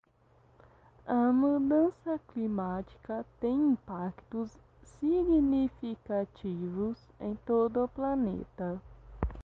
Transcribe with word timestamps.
A 1.05 1.31
mudança 1.31 2.19
climática 2.33 3.23
tem 3.39 3.53
impactos 3.73 4.57
significativos 4.81 6.97
em 7.19 7.35
todo 7.45 7.83
o 7.83 7.87
planeta. 7.87 8.81